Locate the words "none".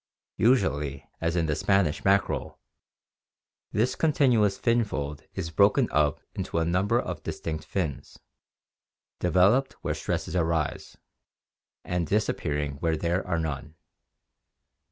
13.37-13.75